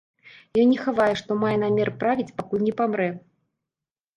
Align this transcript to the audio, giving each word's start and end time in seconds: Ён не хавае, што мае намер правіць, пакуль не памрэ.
Ён 0.61 0.69
не 0.71 0.77
хавае, 0.85 1.09
што 1.21 1.37
мае 1.43 1.53
намер 1.65 1.91
правіць, 2.05 2.33
пакуль 2.41 2.65
не 2.71 2.75
памрэ. 2.81 3.07